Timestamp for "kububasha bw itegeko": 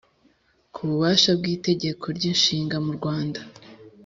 0.73-2.05